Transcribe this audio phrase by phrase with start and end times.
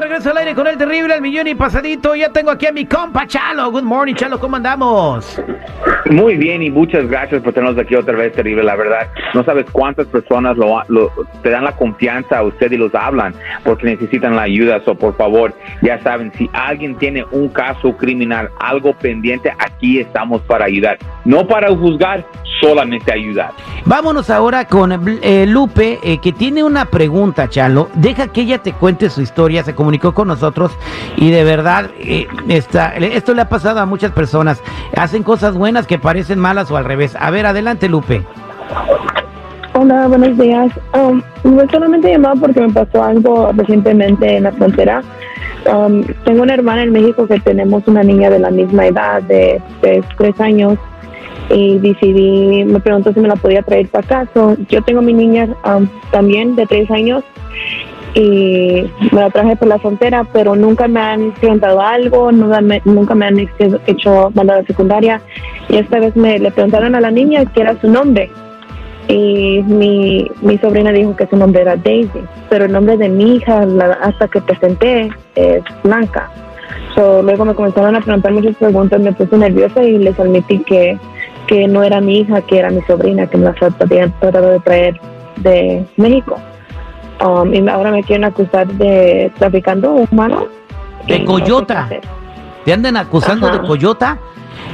[0.00, 2.14] Regreso al aire con el terrible, el millón y pasadito.
[2.14, 3.70] Ya tengo aquí a mi compa Chalo.
[3.70, 5.42] Good morning, Chalo, ¿cómo andamos?
[6.10, 8.62] Muy bien y muchas gracias por tenernos aquí otra vez, terrible.
[8.62, 11.10] La verdad, no sabes cuántas personas lo, lo-
[11.42, 13.34] te dan la confianza a usted y los hablan
[13.64, 14.80] porque necesitan la ayuda.
[14.84, 15.52] So, por favor,
[15.82, 20.98] ya saben, si alguien tiene un caso criminal, algo pendiente, aquí estamos para ayudar.
[21.24, 22.24] No para juzgar,
[22.60, 23.52] solamente ayudar.
[23.84, 27.88] Vámonos ahora con eh, Lupe, eh, que tiene una pregunta, Chalo.
[27.94, 29.62] Deja que ella te cuente su historia.
[29.62, 30.72] Se comunicó con nosotros
[31.16, 34.62] y de verdad, eh, está, esto le ha pasado a muchas personas.
[34.96, 37.16] Hacen cosas buenas que parecen malas o al revés.
[37.18, 38.22] A ver, adelante, Lupe.
[39.74, 40.72] Hola, buenos días.
[40.92, 41.22] Um,
[41.70, 45.02] solamente llamaba porque me pasó algo recientemente en la frontera.
[45.72, 49.60] Um, tengo una hermana en México que tenemos una niña de la misma edad, de,
[49.82, 50.78] de tres años,
[51.50, 54.28] y decidí, me preguntó si me la podía traer para acá.
[54.34, 57.22] So, yo tengo mi niña um, también de tres años
[58.14, 62.80] y me la traje por la frontera, pero nunca me han preguntado algo, nunca me,
[62.84, 65.20] nunca me han hecho- hecho mandada secundaria.
[65.68, 68.30] Y esta vez me le preguntaron a la niña qué era su nombre
[69.08, 73.36] y mi, mi sobrina dijo que su nombre era Daisy, pero el nombre de mi
[73.36, 76.30] hija la- hasta que presenté es Blanca.
[76.94, 80.98] So, luego me comenzaron a preguntar muchas preguntas, me puse nerviosa y les admití que,
[81.48, 84.60] que no era mi hija, que era mi sobrina, que me la habían tratado de
[84.60, 85.00] traer
[85.36, 86.36] de México.
[87.24, 90.44] Um, y ahora me quieren acusar de traficando humanos.
[91.06, 91.88] De Y no sé coyota.
[92.64, 93.58] ¿Te andan acusando Ajá.
[93.58, 94.18] de coyota?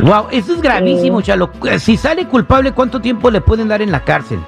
[0.00, 1.28] Wow, eso es gravísimo, Sí.
[1.28, 1.50] Chalo.
[1.78, 4.40] Si sale culpable, ¿cuánto tiempo le pueden dar en la cárcel?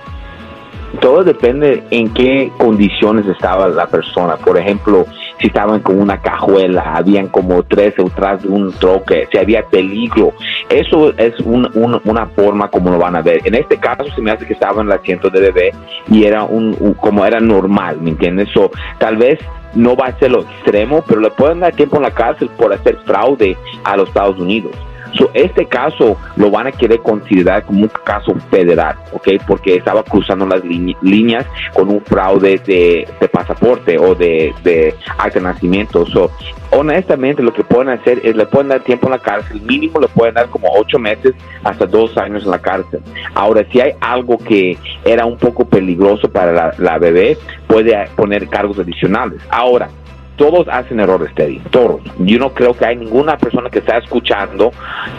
[1.01, 4.37] Todo depende en qué condiciones estaba la persona.
[4.37, 5.07] Por ejemplo,
[5.41, 10.33] si estaban con una cajuela, habían como tres detrás de un troque, si había peligro.
[10.69, 13.41] Eso es un- un- una forma como lo van a ver.
[13.45, 15.73] En este caso se me hace que estaba en el asiento de bebé
[16.11, 18.49] y era un, un- como era normal, ¿me entiendes?
[18.53, 19.39] So, tal vez
[19.75, 22.73] no va a ser lo extremo, pero le pueden dar tiempo en la cárcel por
[22.73, 24.73] hacer fraude a los Estados Unidos.
[25.15, 29.29] So, este caso lo van a querer considerar como un caso federal, ¿ok?
[29.47, 34.95] Porque estaba cruzando las lí- líneas con un fraude de, de pasaporte o de, de
[35.19, 36.05] acta de nacimiento.
[36.07, 36.31] So,
[36.71, 40.09] honestamente, lo que pueden hacer es le pueden dar tiempo en la cárcel, mínimo le
[40.09, 43.01] pueden dar como ocho meses hasta dos años en la cárcel.
[43.35, 47.37] Ahora, si hay algo que era un poco peligroso para la, la bebé,
[47.67, 49.41] puede poner cargos adicionales.
[49.51, 49.89] Ahora,
[50.39, 52.01] todos hacen errores, Teddy, todos.
[52.21, 54.71] Yo no creo que hay ninguna persona que está escuchando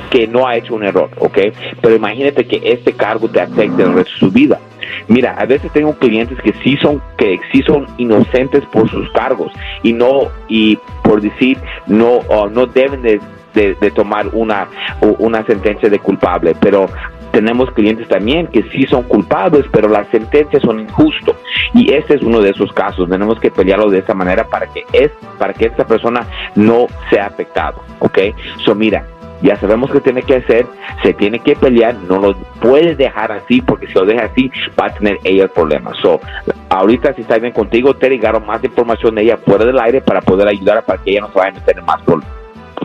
[0.10, 1.38] que no ha hecho un error, ¿ok?
[1.82, 4.60] Pero imagínate que este cargo te afecte el resto de su vida.
[5.08, 9.52] Mira, a veces tengo clientes que sí son que sí son inocentes por sus cargos
[9.84, 13.20] y no y por decir no oh, no deben de,
[13.54, 14.68] de- de tomar una
[15.20, 16.88] una sentencia de culpable, pero
[17.32, 21.36] tenemos clientes también que sí son culpables, pero las sentencias son injustas.
[21.74, 23.10] Y este es uno de esos casos.
[23.10, 26.26] Tenemos que pelearlo de esta manera para que es para que esta persona
[26.56, 28.20] no sea afectado, ¿ok?
[28.64, 29.06] So mira,
[29.42, 30.66] ya sabemos qué tiene que hacer,
[31.02, 34.88] se tiene que pelear, no lo puedes dejar así porque si lo deja así va
[34.88, 35.94] a tener ella el problema.
[36.02, 36.20] So,
[36.70, 40.22] ahorita si está bien contigo, te llegaron más información de ella fuera del aire para
[40.22, 42.39] poder ayudar para que ella no se vaya a meter en más problemas.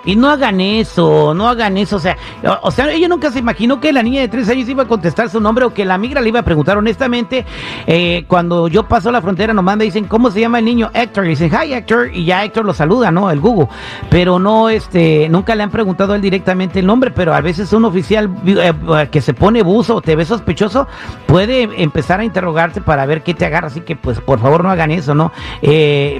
[0.04, 1.96] Y no hagan eso, no hagan eso.
[1.96, 2.16] O sea,
[2.62, 5.30] o, sea, ella nunca se imaginó que la niña de tres años iba a contestar
[5.30, 6.76] su nombre o que la migra le iba a preguntar.
[6.76, 7.46] Honestamente,
[7.86, 10.90] eh, cuando yo paso la frontera, nomás me dicen, ¿cómo se llama el niño?
[10.92, 11.24] Héctor.
[11.26, 12.10] Y dicen, hi Héctor.
[12.14, 13.30] Y ya Héctor lo saluda, ¿no?
[13.30, 13.68] El Google.
[14.10, 17.10] Pero no, este, nunca le han preguntado a él directamente el nombre.
[17.10, 20.86] Pero a veces un oficial eh, eh, que se pone buzo o te ve sospechoso
[21.26, 23.68] puede empezar a interrogarte para ver qué te agarra.
[23.68, 25.32] Así que, pues, por favor, no hagan eso, ¿no?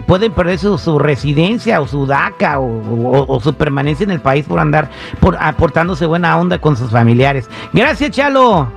[0.06, 4.44] Pueden perder su, su residencia o su DACA o, o- o permanencia en el país
[4.46, 4.90] por andar
[5.20, 7.48] por aportándose buena onda con sus familiares.
[7.72, 8.68] Gracias, Chalo.